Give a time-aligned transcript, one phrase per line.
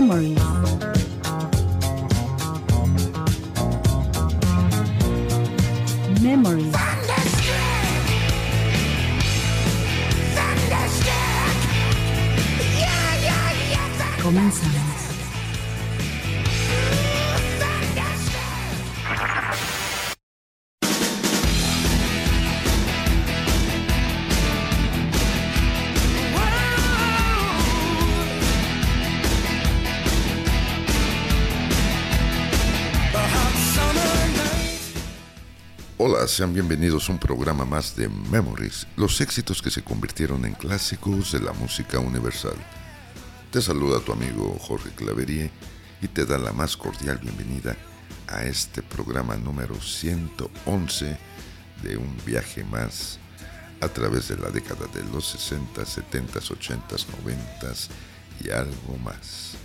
[0.00, 0.59] Memories.
[36.40, 41.32] Sean bienvenidos a un programa más de Memories, los éxitos que se convirtieron en clásicos
[41.32, 42.54] de la música universal.
[43.50, 45.50] Te saluda tu amigo Jorge Claverie
[46.00, 47.76] y te da la más cordial bienvenida
[48.26, 51.18] a este programa número 111
[51.82, 53.18] de un viaje más
[53.82, 57.74] a través de la década de los 60, 70, 80, 90
[58.42, 59.56] y algo más.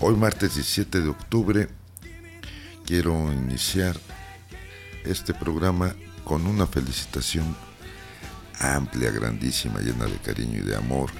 [0.00, 1.68] Hoy martes 17 de octubre
[2.86, 4.00] quiero iniciar
[5.04, 7.56] este programa con una felicitación
[8.58, 11.10] amplia, grandísima, llena de cariño y de amor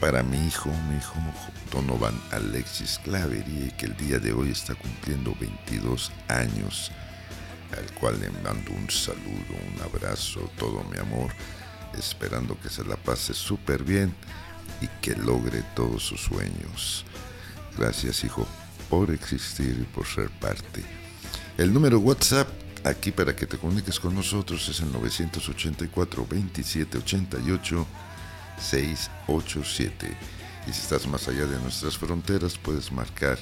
[0.00, 1.14] para mi hijo, mi hijo
[1.72, 6.90] Donovan Alexis Claverie, que el día de hoy está cumpliendo 22 años,
[7.76, 11.32] al cual le mando un saludo, un abrazo, todo mi amor,
[11.98, 14.14] esperando que se la pase súper bien
[14.80, 17.04] y que logre todos sus sueños.
[17.78, 18.46] Gracias, hijo,
[18.90, 20.82] por existir y por ser parte.
[21.58, 22.48] El número WhatsApp
[22.86, 27.86] aquí para que te comuniques con nosotros es el 984 2788
[28.58, 30.16] 687.
[30.66, 33.38] Y si estás más allá de nuestras fronteras, puedes marcar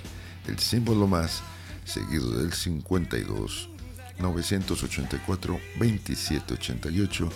[0.47, 1.43] el símbolo más
[1.85, 3.69] seguido del 52
[4.19, 7.29] 984 2788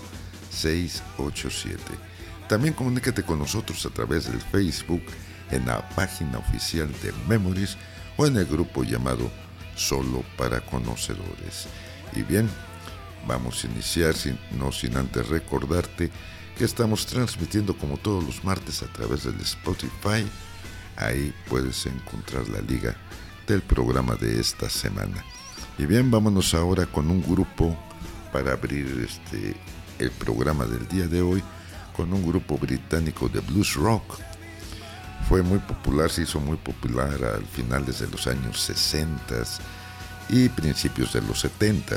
[0.50, 1.82] 687.
[2.48, 5.02] También comunícate con nosotros a través del Facebook
[5.50, 7.76] en la página oficial de Memories
[8.16, 9.30] o en el grupo llamado
[9.76, 11.68] Solo para Conocedores.
[12.14, 12.48] Y bien,
[13.26, 16.10] vamos a iniciar, sin, no sin antes recordarte
[16.56, 20.26] que estamos transmitiendo como todos los martes a través del Spotify.
[20.96, 22.96] Ahí puedes encontrar la liga
[23.46, 25.24] del programa de esta semana.
[25.78, 27.76] Y bien, vámonos ahora con un grupo
[28.32, 29.56] para abrir este
[29.98, 31.42] el programa del día de hoy
[31.96, 34.18] con un grupo británico de blues rock.
[35.28, 39.44] Fue muy popular, se hizo muy popular al finales de los años 60
[40.28, 41.96] y principios de los 70.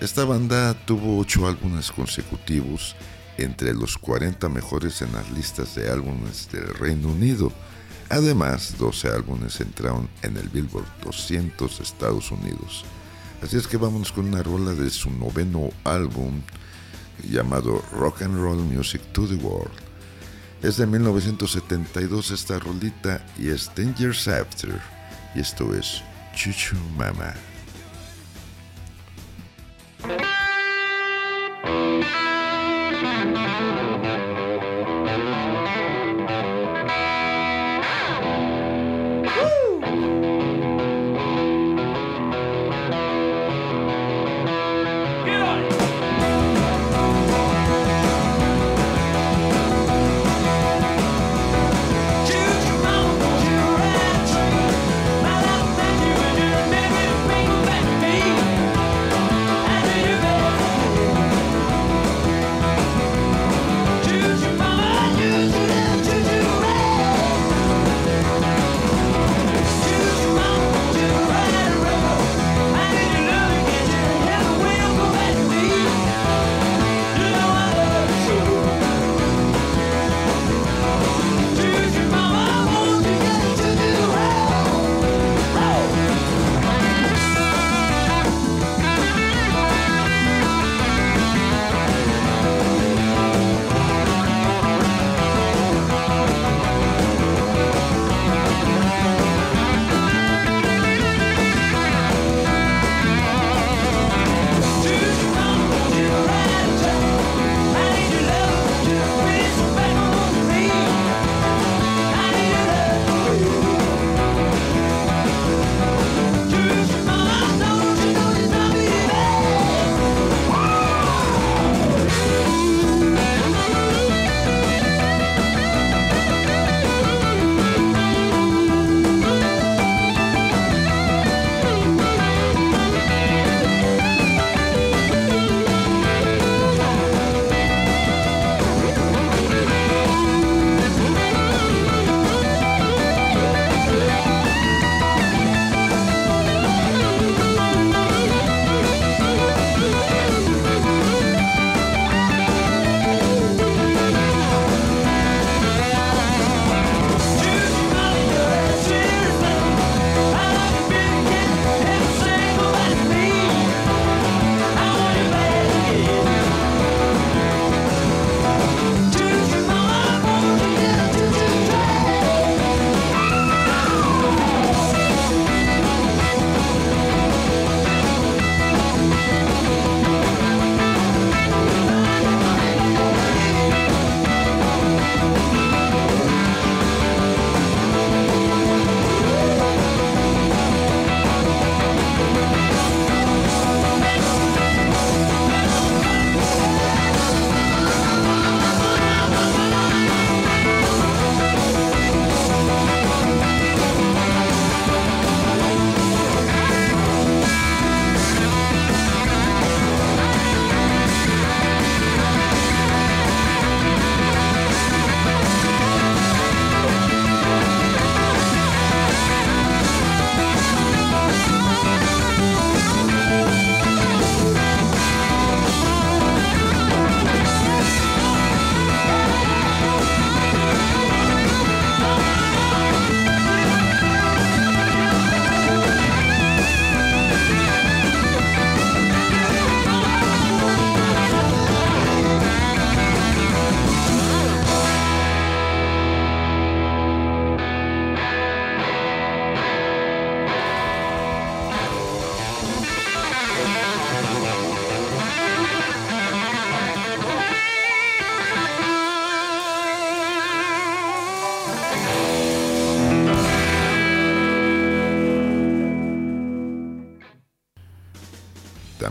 [0.00, 2.96] Esta banda tuvo ocho álbumes consecutivos
[3.38, 7.52] entre los 40 mejores en las listas de álbumes del Reino Unido.
[8.10, 12.84] Además, 12 álbumes entraron en el Billboard 200 de Estados Unidos.
[13.42, 16.40] Así es que vámonos con una rola de su noveno álbum
[17.22, 19.72] llamado Rock and Roll Music to the World.
[20.62, 24.80] Es de 1972 esta rolita y es Dangerous After.
[25.34, 26.02] Y esto es
[26.34, 27.53] 去去买卖。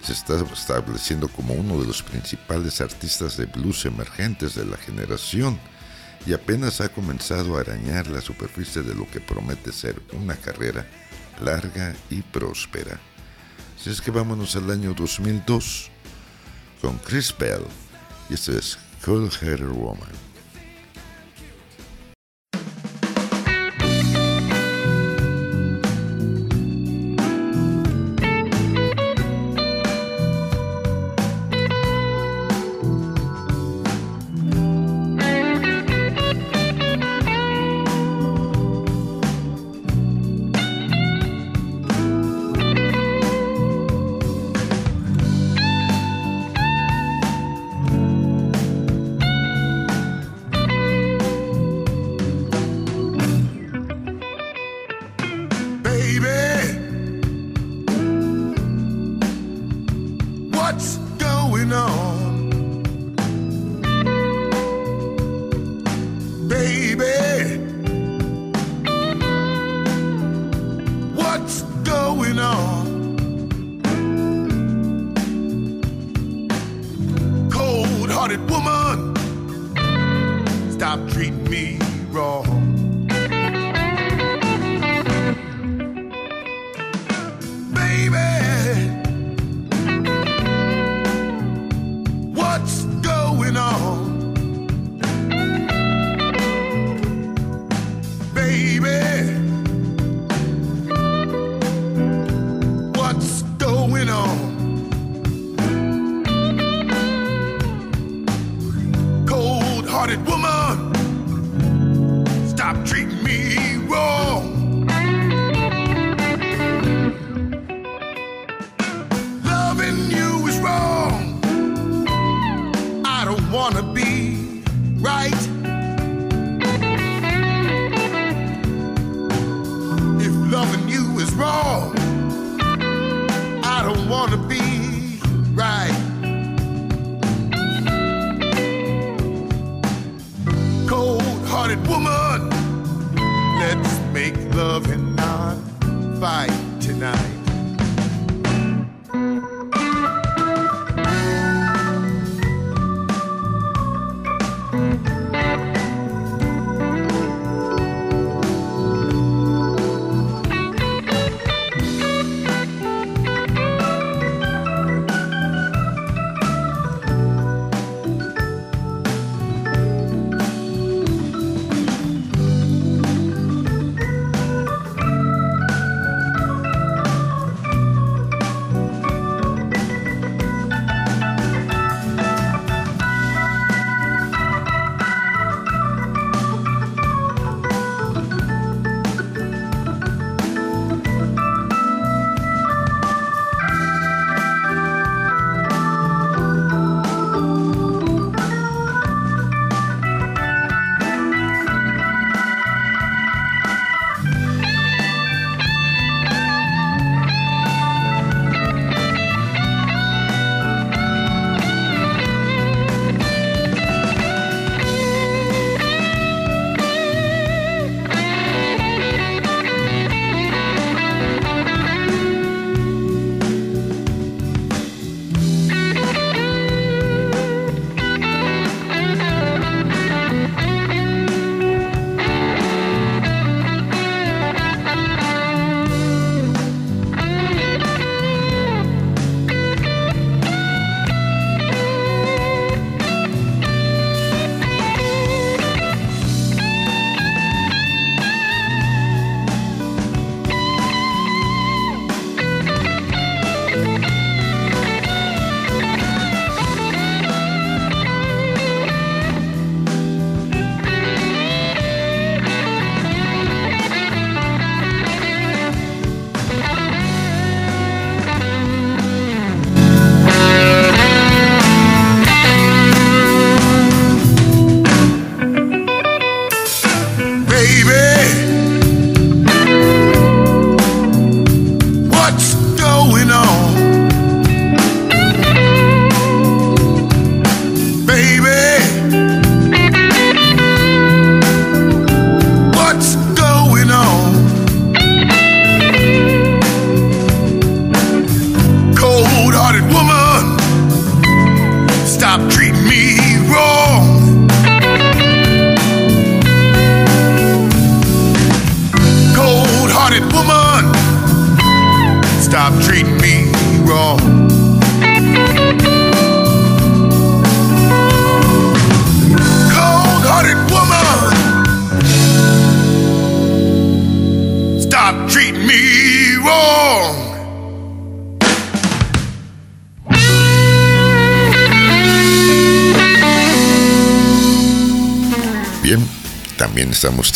[0.03, 5.59] se está estableciendo como uno de los principales artistas de blues emergentes de la generación
[6.27, 10.87] y apenas ha comenzado a arañar la superficie de lo que promete ser una carrera
[11.43, 13.01] larga y próspera.
[13.77, 15.91] Si es que vámonos al año 2002
[16.81, 17.65] con Chris Bell
[18.29, 20.30] y esto es Cold Headed Woman.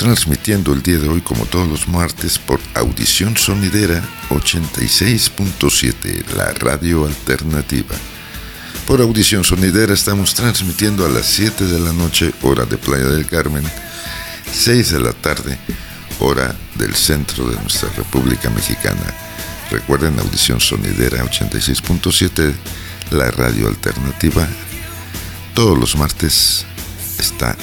[0.05, 7.07] Transmitiendo el día de hoy, como todos los martes, por Audición Sonidera 86.7, la radio
[7.07, 7.97] alternativa.
[8.87, 13.25] Por Audición Sonidera estamos transmitiendo a las 7 de la noche, hora de Playa del
[13.25, 13.65] Carmen,
[14.53, 15.57] 6 de la tarde,
[16.21, 19.07] hora del centro de nuestra República Mexicana.
[19.71, 22.53] Recuerden Audición Sonidera 86.7,
[23.13, 24.47] la radio alternativa.
[25.55, 26.67] Todos los martes
[27.19, 27.57] está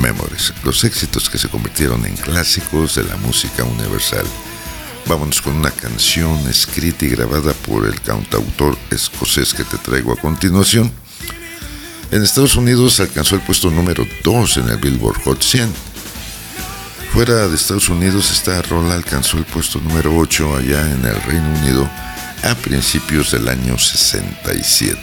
[0.00, 4.24] Memories, los éxitos que se convirtieron en clásicos de la música universal.
[5.06, 10.16] Vámonos con una canción escrita y grabada por el cantautor escocés que te traigo a
[10.16, 10.92] continuación.
[12.10, 15.72] En Estados Unidos alcanzó el puesto número 2 en el Billboard Hot 100.
[17.12, 21.48] Fuera de Estados Unidos, esta rola alcanzó el puesto número 8 allá en el Reino
[21.60, 21.90] Unido
[22.42, 24.98] a principios del año 67.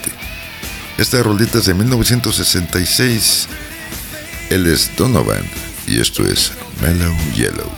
[0.98, 3.48] Esta rolita es de 1966
[4.49, 5.43] él es Donovan
[5.87, 7.69] y esto es Mellow Yellow.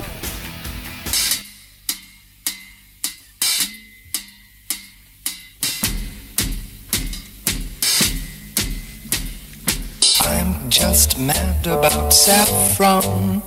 [10.26, 13.42] I'm just mad about saffron.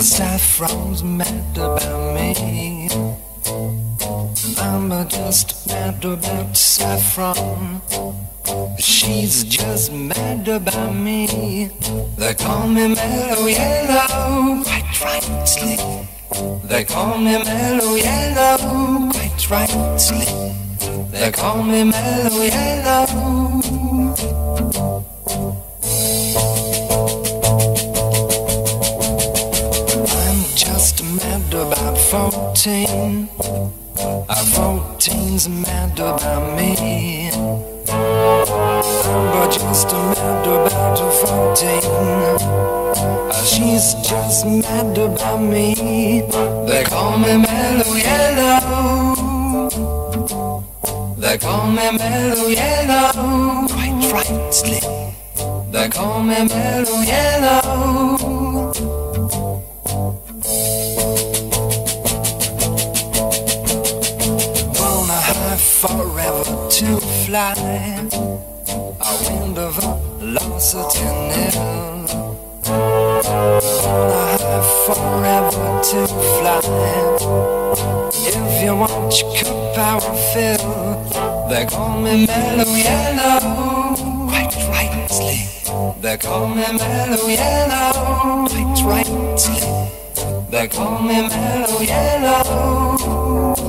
[0.00, 2.88] Saffron's mad about me.
[4.58, 7.82] I'm just mad about saffron.
[8.78, 11.70] She's just mad about me.
[12.16, 15.76] They call me Mellow Yellow, quite rightly.
[16.64, 20.26] They call me Mellow Yellow, quite rightly.
[21.10, 23.06] They call me Mellow Yellow.
[30.16, 33.28] I'm just mad about fourteen.
[34.28, 37.19] Our fourteen's mad about me.
[39.80, 41.80] Just mad about her fourteen.
[43.32, 45.74] Ah, she's just mad about me.
[46.68, 49.70] They call me Mellow Yellow.
[51.16, 53.68] They call me Mellow Yellow.
[53.72, 54.80] Quite rightly.
[55.72, 58.19] They call me Mellow Yellow.
[69.50, 69.74] A wind of
[70.20, 72.06] velocity nil.
[73.88, 76.60] On forever to fly.
[78.12, 83.96] If you want your cup I will fill, they call me mellow yellow.
[84.28, 85.38] Quite rightly,
[86.00, 88.46] they call me mellow yellow.
[88.46, 89.60] Quite rightly,
[90.50, 93.59] they call me mellow yellow.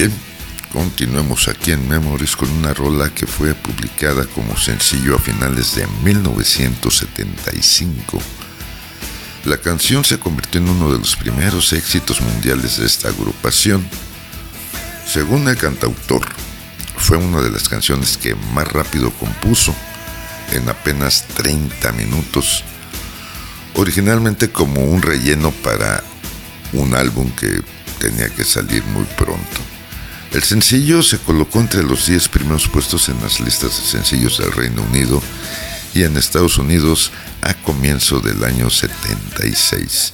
[0.00, 0.12] Bien,
[0.72, 5.86] continuemos aquí en Memories con una rola que fue publicada como sencillo a finales de
[6.02, 8.18] 1975.
[9.44, 13.86] La canción se convirtió en uno de los primeros éxitos mundiales de esta agrupación.
[15.06, 16.26] Según el cantautor,
[16.96, 19.74] fue una de las canciones que más rápido compuso,
[20.52, 22.64] en apenas 30 minutos,
[23.74, 26.02] originalmente como un relleno para
[26.72, 27.60] un álbum que
[27.98, 29.60] tenía que salir muy pronto.
[30.32, 34.52] El sencillo se colocó entre los 10 primeros puestos en las listas de sencillos del
[34.52, 35.20] Reino Unido
[35.92, 37.10] y en Estados Unidos
[37.42, 40.12] a comienzo del año 76.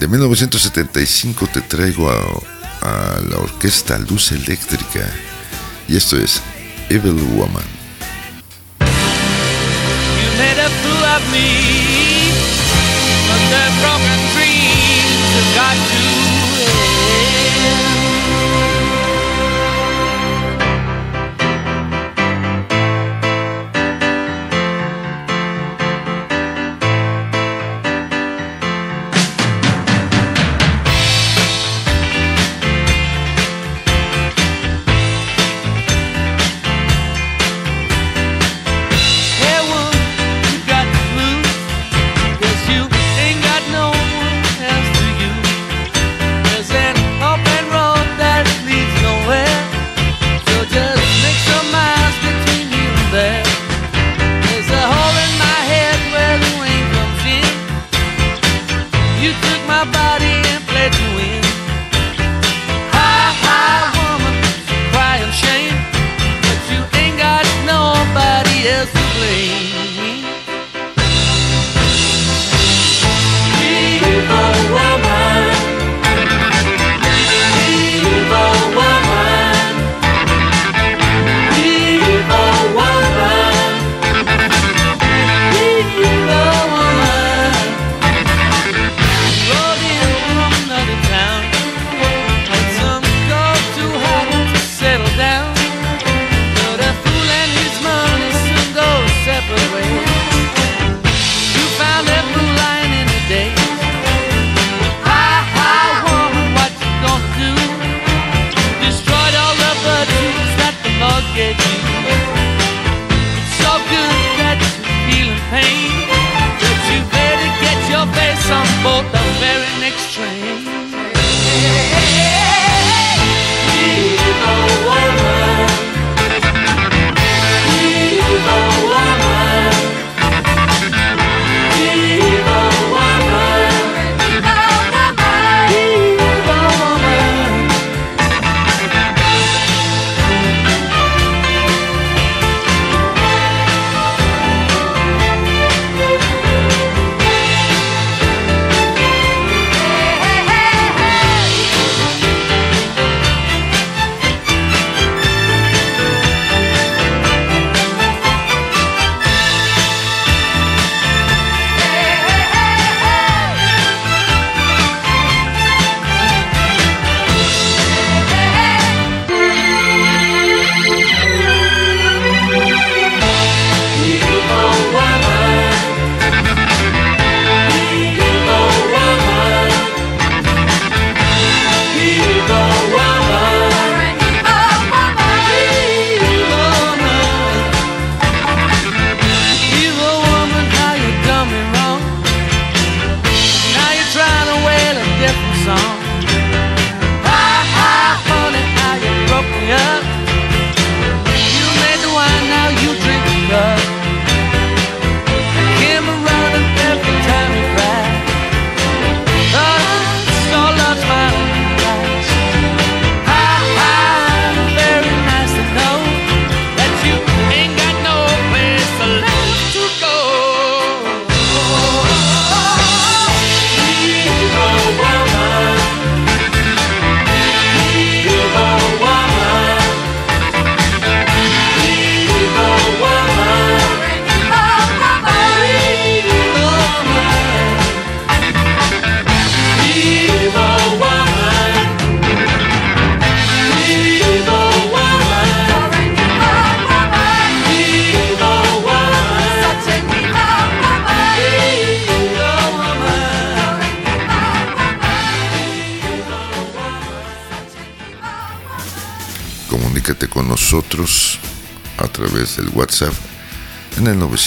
[0.00, 2.24] De 1975 te traigo a,
[3.30, 5.08] la orquesta Luz Eléctrica
[5.88, 6.40] y esto es
[6.88, 7.64] Evil Woman.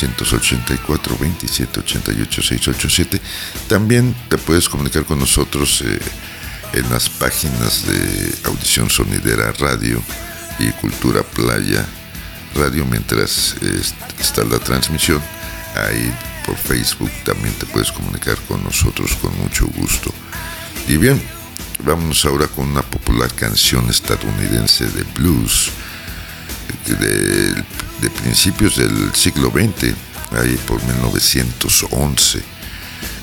[0.08, 3.22] 984 27 88 687.
[3.68, 6.00] También te puedes comunicar con nosotros eh,
[6.74, 10.02] en las páginas de Audición Sonidera Radio
[10.60, 11.86] y Cultura Playa
[12.56, 13.56] Radio mientras
[14.20, 15.22] está la transmisión.
[15.76, 16.14] Ahí
[16.46, 20.14] por Facebook también te puedes comunicar con nosotros con mucho gusto.
[20.88, 21.22] Y bien,
[21.84, 25.72] vámonos ahora con una popular canción estadounidense de blues
[26.88, 29.94] de, principios del siglo XX,
[30.32, 32.42] ahí por 1911,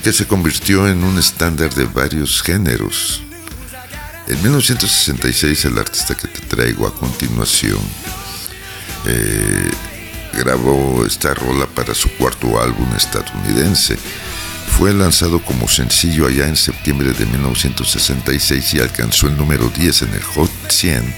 [0.02, 3.22] que se convirtió en un estándar de varios géneros.
[4.28, 7.78] En 1966 el artista que te traigo a continuación
[9.06, 9.70] eh,
[10.36, 13.96] grabó esta rola para su cuarto álbum estadounidense.
[14.78, 20.14] Fue lanzado como sencillo allá en septiembre de 1966 y alcanzó el número 10 en
[20.14, 21.14] el Hot 100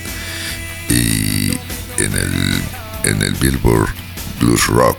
[0.90, 1.50] y
[1.98, 2.62] en el,
[3.04, 3.88] en el Billboard
[4.40, 4.98] Blues Rock.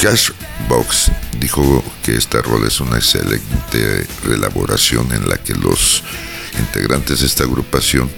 [0.00, 6.02] Cashbox dijo que esta rola es una excelente relaboración en la que los
[6.58, 8.10] integrantes de esta agrupación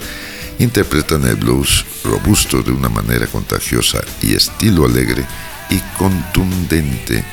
[0.58, 5.24] interpretan el blues robusto de una manera contagiosa y estilo alegre
[5.70, 7.24] y contundente.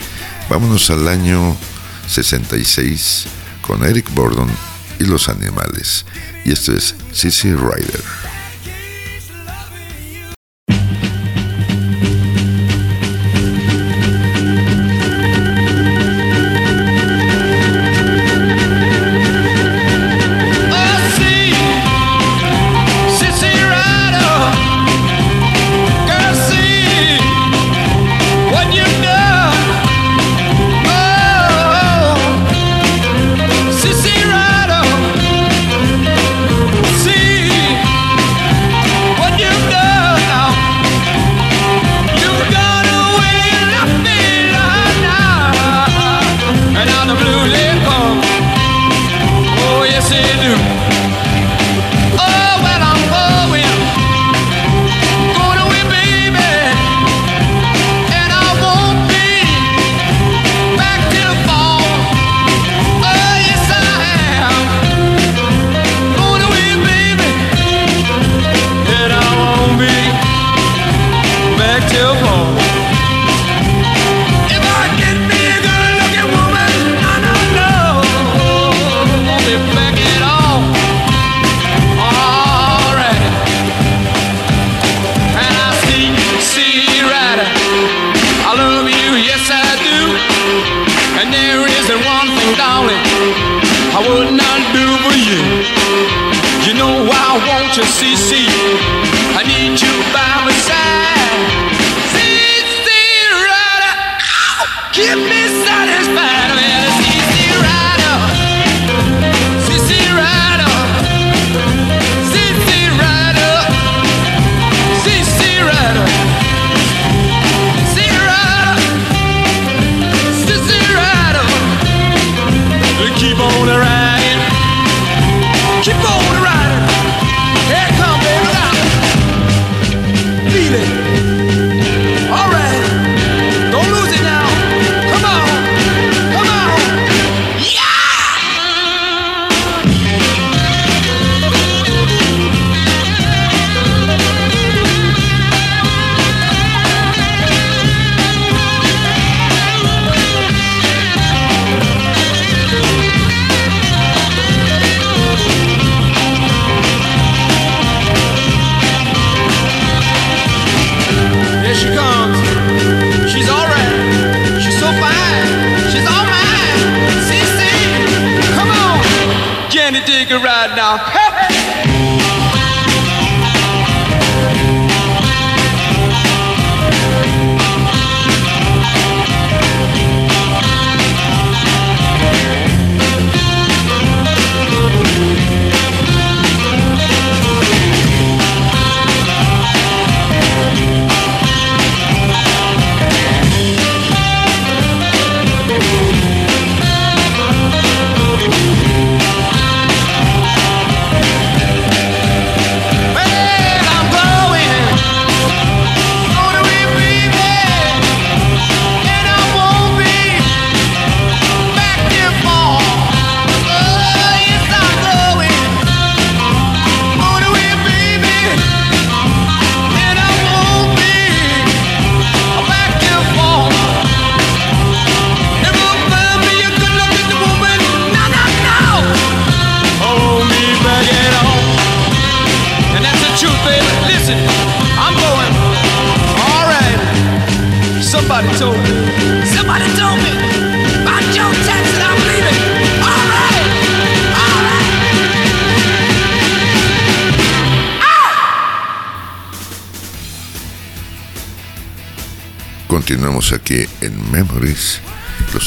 [0.49, 1.55] Vámonos al año
[2.07, 3.25] 66
[3.61, 4.49] con Eric Bordon
[4.99, 6.05] y los animales.
[6.43, 8.24] Y esto es CC Rider.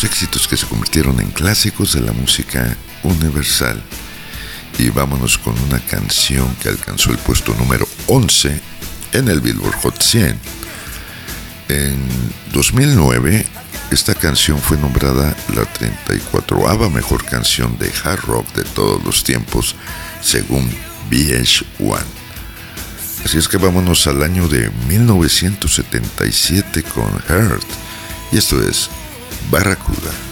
[0.04, 3.82] Éxitos que se convirtieron en clásicos de la música universal.
[4.78, 8.61] Y vámonos con una canción que alcanzó el puesto número 11
[9.12, 10.38] en el Billboard Hot 100.
[11.68, 11.98] En
[12.52, 13.44] 2009,
[13.90, 19.74] esta canción fue nombrada la 34ava mejor canción de hard rock de todos los tiempos,
[20.20, 20.70] según
[21.11, 21.98] VH1.
[23.24, 27.66] Así es que vámonos al año de 1977 con Heart.
[28.30, 28.90] Y esto es
[29.50, 30.27] Barracuda.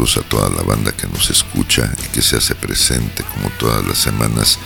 [0.00, 3.98] A toda la banda que nos escucha y que se hace presente como todas las
[3.98, 4.58] semanas,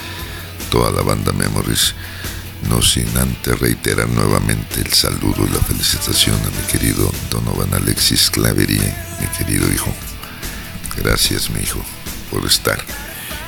[0.71, 1.95] toda la banda Memories.
[2.71, 8.31] No sin antes reiterar nuevamente el saludo y la felicitación a mi querido Donovan Alexis
[8.31, 9.93] Claverie, mi querido hijo.
[10.97, 11.81] Gracias, mi hijo,
[12.31, 12.79] por estar.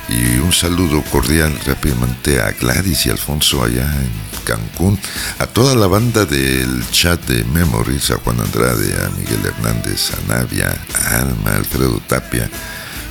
[0.09, 4.97] Y un saludo cordial rápidamente a Gladys y Alfonso allá en Cancún,
[5.39, 10.33] a toda la banda del chat de Memories, a Juan Andrade, a Miguel Hernández, a
[10.33, 12.49] Navia, a Alma, Alfredo Tapia.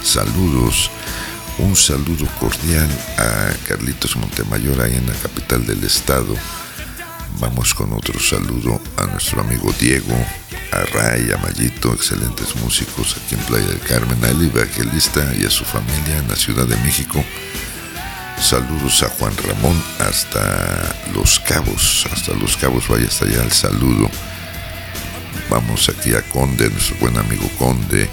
[0.03, 0.91] Saludos,
[1.59, 6.35] un saludo cordial a Carlitos Montemayor ahí en la capital del estado.
[7.39, 10.17] Vamos con otro saludo a nuestro amigo Diego,
[10.73, 15.45] a Ray, a Mayito, excelentes músicos aquí en Playa del Carmen, a El Evangelista y
[15.45, 17.23] a su familia en la Ciudad de México.
[18.41, 24.09] Saludos a Juan Ramón hasta Los Cabos, hasta Los Cabos, vaya hasta allá el saludo.
[25.51, 28.09] Vamos aquí a Conde, nuestro buen amigo Conde,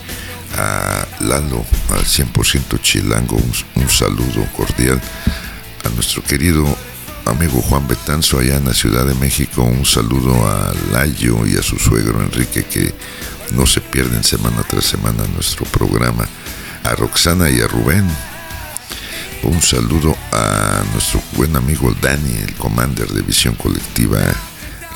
[0.57, 3.37] a Lalo, al 100% chilango,
[3.75, 4.99] un, saludo cordial.
[5.83, 6.65] A nuestro querido
[7.25, 11.63] amigo Juan Betanzo allá en la Ciudad de México, un saludo a Layo y a
[11.63, 12.93] su suegro Enrique que
[13.51, 16.27] no se pierden semana tras semana nuestro programa.
[16.83, 18.05] A Roxana y a Rubén,
[19.43, 24.19] un saludo a nuestro buen amigo Dani, el commander de Visión Colectiva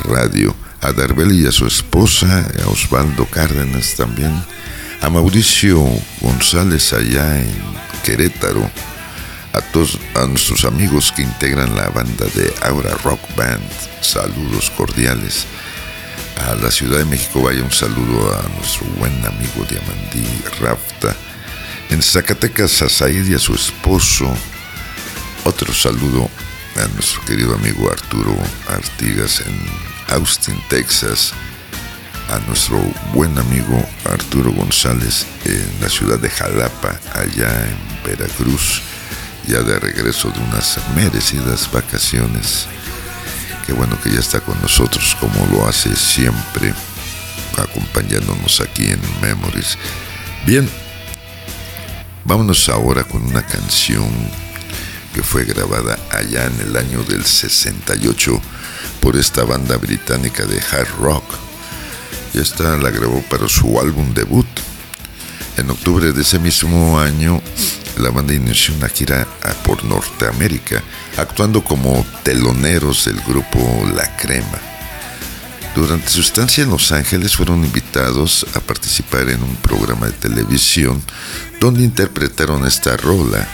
[0.04, 4.34] Radio, a Darbel y a su esposa, a Osvaldo Cárdenas también,
[5.02, 5.84] a Mauricio
[6.22, 7.50] González allá en
[8.04, 8.70] Querétaro,
[9.54, 13.64] a todos a nuestros amigos que integran la banda de Aura Rock Band,
[14.02, 15.45] saludos cordiales.
[16.48, 20.26] A la Ciudad de México vaya un saludo a nuestro buen amigo Diamandí
[20.62, 21.16] Rafta
[21.89, 24.33] en Zacatecas a Said y a su esposo.
[25.43, 26.29] Otro saludo
[26.75, 29.59] a nuestro querido amigo Arturo Artigas en
[30.09, 31.33] Austin, Texas.
[32.29, 32.77] A nuestro
[33.13, 38.81] buen amigo Arturo González en la ciudad de Jalapa, allá en Veracruz,
[39.47, 42.67] ya de regreso de unas merecidas vacaciones.
[43.65, 46.73] Qué bueno que ya está con nosotros como lo hace siempre,
[47.57, 49.77] acompañándonos aquí en Memories.
[50.45, 50.69] Bien,
[52.28, 54.09] Vámonos ahora con una canción
[55.13, 58.41] que fue grabada allá en el año del 68
[58.99, 61.23] por esta banda británica de hard rock.
[62.34, 64.45] Y esta la grabó para su álbum debut.
[65.55, 67.41] En octubre de ese mismo año,
[67.97, 69.25] la banda inició una gira
[69.63, 70.84] por Norteamérica,
[71.15, 74.76] actuando como teloneros del grupo La Crema.
[75.78, 80.99] Durante su estancia en Los Ángeles fueron invitados a participar en un programa de televisión
[81.59, 83.47] donde interpretaron esta rola.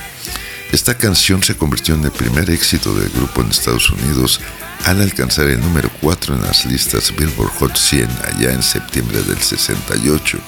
[0.71, 4.39] Esta canción se convirtió en el primer éxito del grupo en Estados Unidos
[4.85, 9.39] al alcanzar el número 4 en las listas Billboard Hot 100 allá en septiembre del
[9.39, 10.39] 68.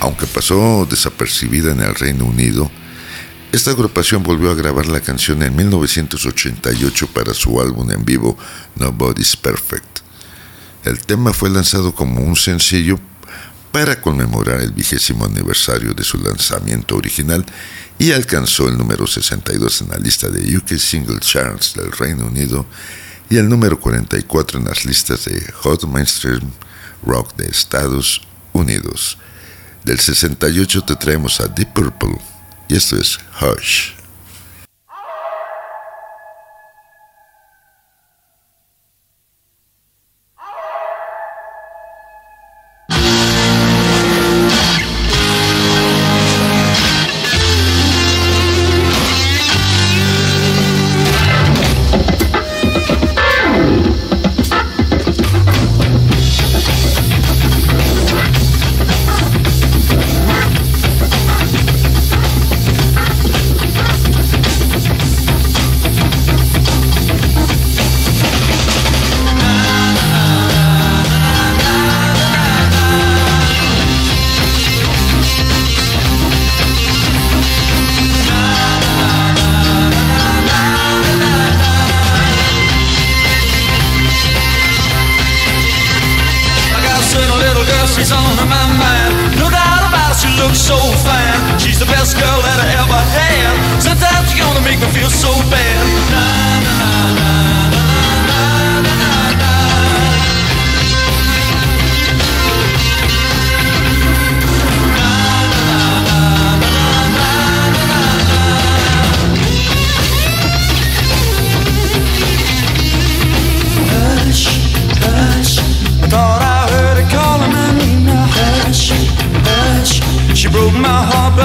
[0.00, 2.68] Aunque pasó desapercibida en el Reino Unido,
[3.52, 8.36] esta agrupación volvió a grabar la canción en 1988 para su álbum en vivo
[8.74, 9.91] Nobody's Perfect.
[10.84, 12.98] El tema fue lanzado como un sencillo
[13.70, 17.44] para conmemorar el vigésimo aniversario de su lanzamiento original
[17.98, 22.66] y alcanzó el número 62 en la lista de UK Single Charts del Reino Unido
[23.30, 26.50] y el número 44 en las listas de Hot Mainstream
[27.06, 28.20] Rock de Estados
[28.52, 29.18] Unidos.
[29.84, 32.18] Del 68 te traemos a Deep Purple
[32.68, 34.01] y esto es Hush.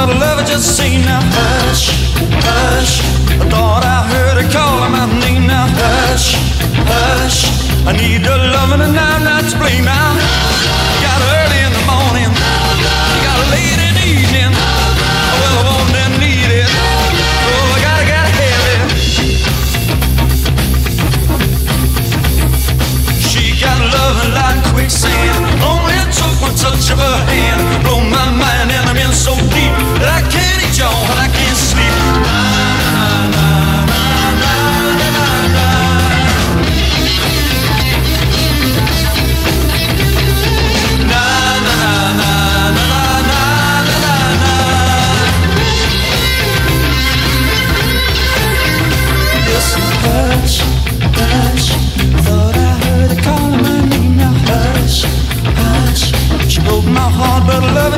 [0.07, 1.19] the love I just seen now.
[1.21, 1.91] Hush,
[2.47, 5.67] hush, I thought I heard her calling my name now.
[5.67, 6.35] Hush,
[6.87, 7.51] hush,
[7.85, 10.15] I need your loving and I'm not to blame now.
[11.03, 13.76] Got early in the morning, You got late.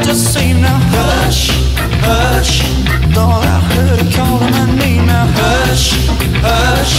[0.09, 0.61] Just the.
[0.61, 1.51] Now hush,
[2.01, 2.53] hush.
[3.13, 5.05] Thought I heard her calling my name.
[5.05, 5.93] Now hush,
[6.41, 6.95] hush.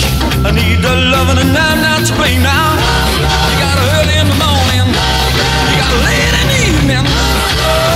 [0.47, 2.71] I need the loving and I'm not to blame now.
[3.51, 4.87] You got early in the morning.
[5.71, 7.90] You got late in the evening.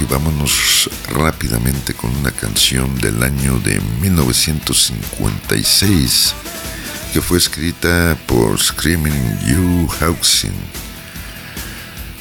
[0.00, 6.34] Y vámonos rápidamente con una canción del año de 1956
[7.12, 10.52] que fue escrita por Screaming You Hawksin,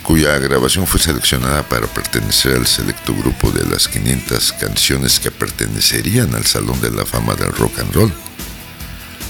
[0.03, 6.35] cuya grabación fue seleccionada para pertenecer al selecto grupo de las 500 canciones que pertenecerían
[6.35, 8.13] al Salón de la Fama del Rock and Roll.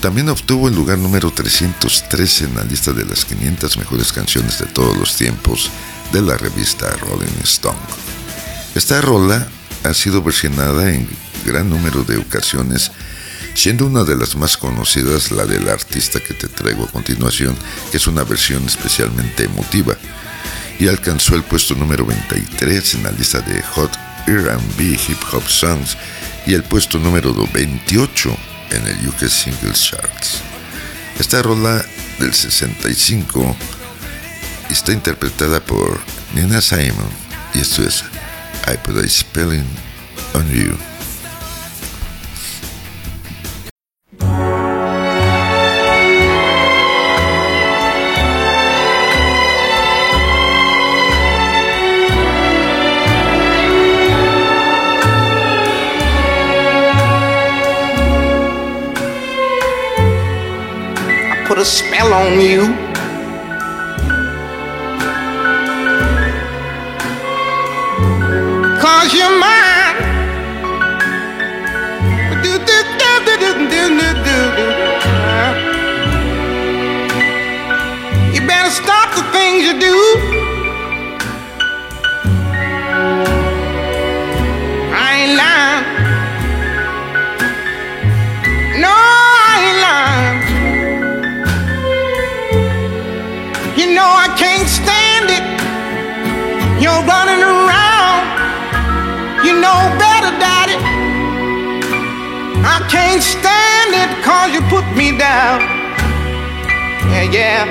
[0.02, 4.66] También obtuvo el lugar número 313 en la lista de las 500 mejores canciones de
[4.68, 5.72] todos los tiempos
[6.12, 8.05] de la revista Rolling Stone.
[8.76, 9.48] Esta rola
[9.86, 11.08] ha sido versionada en
[11.46, 12.92] gran número de ocasiones,
[13.54, 17.56] siendo una de las más conocidas la del artista que te traigo a continuación,
[17.90, 19.96] que es una versión especialmente emotiva,
[20.78, 23.92] y alcanzó el puesto número 23 en la lista de Hot
[24.28, 25.96] R&B Hip Hop Songs
[26.46, 28.38] y el puesto número 28
[28.72, 30.42] en el UK Singles Charts.
[31.18, 31.86] Esta rola
[32.20, 33.56] del 65
[34.70, 35.98] está interpretada por
[36.34, 37.10] Nina Simon
[37.54, 38.04] y esto es
[38.64, 39.66] I Put a Spelling
[40.34, 40.78] on You.
[61.32, 62.95] I put a spell on you.
[103.40, 105.62] Stand it cause you put me down.
[107.12, 107.64] Yeah, yeah.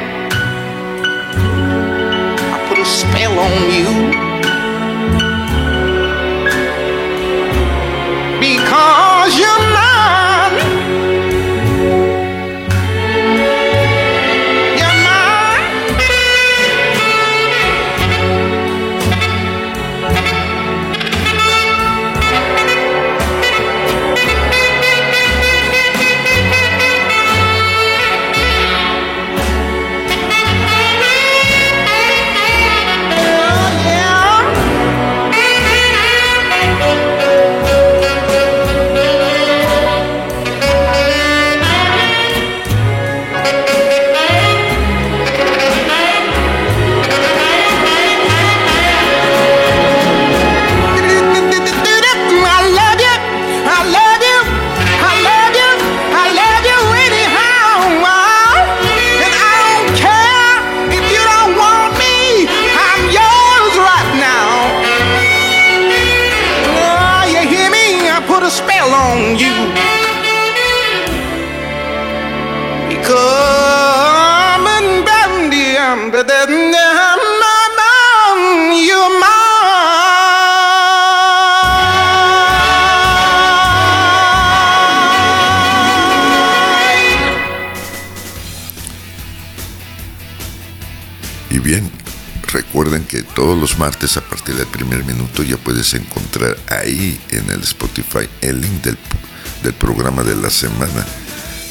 [2.55, 3.91] I put a spell on you.
[8.41, 9.74] Because you're
[95.93, 98.97] encontrar ahí en el Spotify el link del,
[99.63, 101.05] del programa de la semana.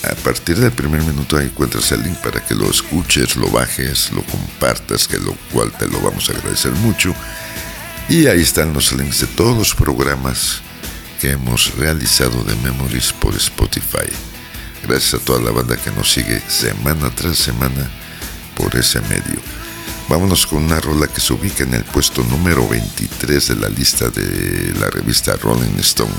[0.03, 4.11] A partir del primer minuto ahí encuentras el link para que lo escuches, lo bajes,
[4.11, 7.15] lo compartas, que lo cual te lo vamos a agradecer mucho.
[8.09, 10.61] Y ahí están los links de todos los programas
[11.21, 14.11] que hemos realizado de Memories por Spotify.
[14.85, 17.89] Gracias a toda la banda que nos sigue semana tras semana
[18.55, 19.62] por ese medio.
[20.09, 24.09] Vámonos con una rola que se ubica en el puesto número 23 de la lista
[24.09, 26.11] de la revista Rolling Stone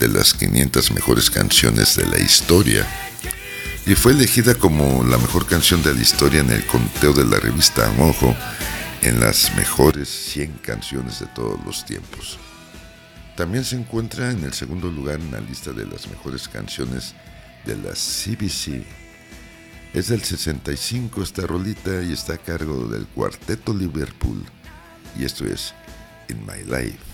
[0.00, 2.86] de las 500 mejores canciones de la historia
[3.86, 7.38] y fue elegida como la mejor canción de la historia en el conteo de la
[7.38, 8.34] revista Mojo
[9.02, 12.38] en las mejores 100 canciones de todos los tiempos.
[13.36, 17.14] También se encuentra en el segundo lugar en la lista de las mejores canciones
[17.64, 19.03] de la CBC.
[19.94, 24.44] Es del 65 esta rolita y está a cargo del cuarteto Liverpool.
[25.16, 25.72] Y esto es
[26.28, 27.13] In My Life.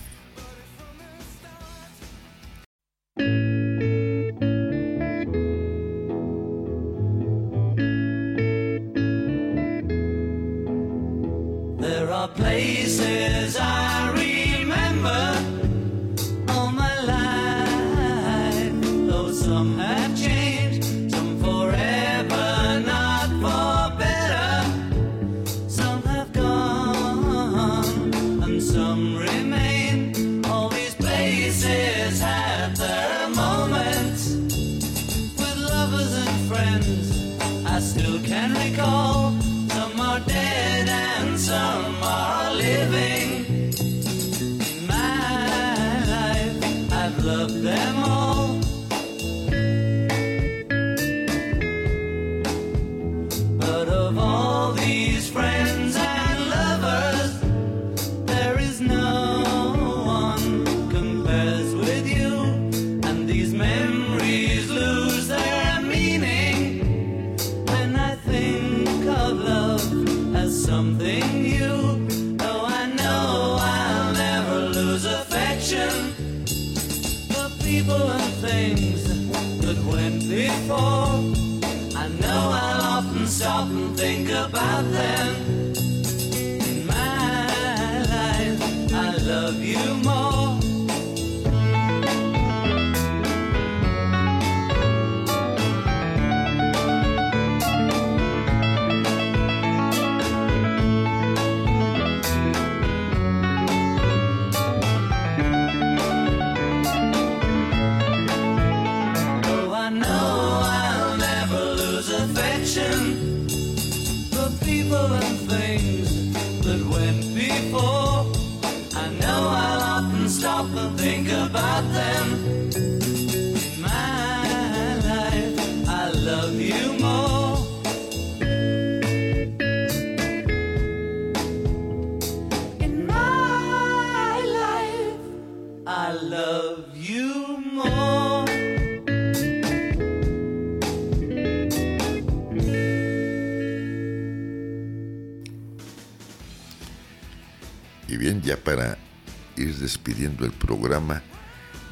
[150.01, 151.23] Despidiendo el programa,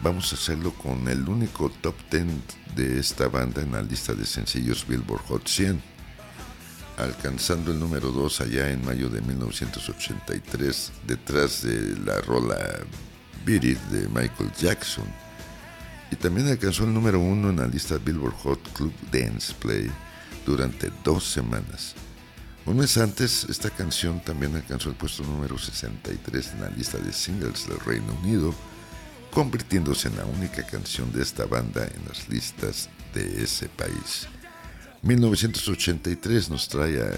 [0.02, 2.24] vamos a hacerlo con el único top 10
[2.74, 5.82] de esta banda en la lista de sencillos Billboard Hot 100,
[6.96, 12.56] alcanzando el número 2 allá en mayo de 1983, detrás de la rola
[13.44, 15.04] Beat It de Michael Jackson.
[16.10, 19.90] Y también alcanzó el número 1 en la lista Billboard Hot Club Dance Play
[20.46, 21.94] durante dos semanas.
[22.68, 27.14] Un mes antes, esta canción también alcanzó el puesto número 63 en la lista de
[27.14, 28.54] singles del Reino Unido,
[29.30, 34.28] convirtiéndose en la única canción de esta banda en las listas de ese país.
[35.00, 37.10] 1983 nos trae a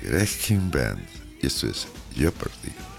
[0.00, 0.30] Greg
[0.70, 1.08] Band
[1.42, 2.91] y esto es Jeopardy.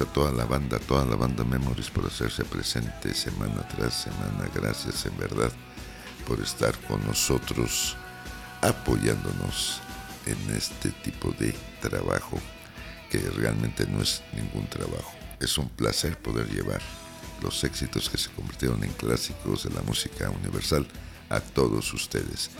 [0.00, 4.48] A toda la banda, toda la banda Memories por hacerse presente semana tras semana.
[4.54, 5.50] Gracias en verdad
[6.24, 7.96] por estar con nosotros
[8.60, 9.80] apoyándonos
[10.24, 12.38] en este tipo de trabajo
[13.10, 15.12] que realmente no es ningún trabajo.
[15.40, 16.80] Es un placer poder llevar
[17.42, 20.86] los éxitos que se convirtieron en clásicos de la música universal
[21.28, 22.50] a todos ustedes.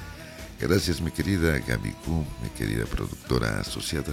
[0.59, 4.13] Gracias mi querida Gaby Q, mi querida productora asociada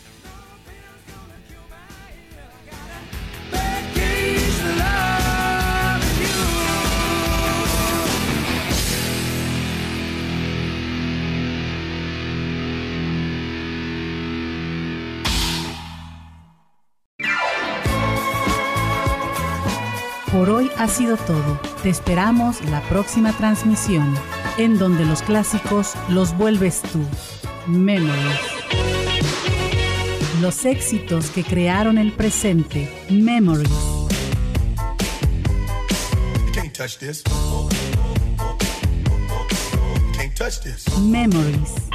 [20.91, 21.59] sido todo.
[21.81, 24.13] Te esperamos la próxima transmisión,
[24.57, 26.99] en donde los clásicos los vuelves tú.
[27.65, 28.39] Memories.
[30.41, 32.91] Los éxitos que crearon el presente.
[33.09, 33.69] Memories.
[40.99, 41.90] Memories.